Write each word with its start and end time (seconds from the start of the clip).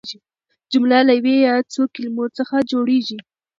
جمله 0.71 0.99
له 1.07 1.13
یوې 1.19 1.35
یا 1.47 1.55
څو 1.73 1.81
کلیمو 1.93 2.25
څخه 2.37 2.55
جوړیږي. 2.71 3.17